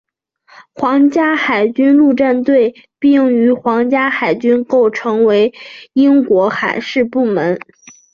[0.73, 5.53] 皇家海军陆战队并与皇家海军构成为
[5.93, 7.59] 英国海事部门。